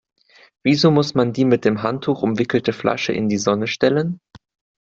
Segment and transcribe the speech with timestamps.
[0.65, 4.19] Wieso muss man die mit dem Handtuch umwickelte Flasche in die Sonne stellen?